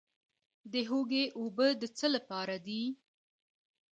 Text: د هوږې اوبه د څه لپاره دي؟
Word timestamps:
د 0.71 0.73
هوږې 0.89 1.23
اوبه 1.39 1.67
د 1.81 1.83
څه 1.97 2.07
لپاره 2.15 2.55
دي؟ 2.67 2.83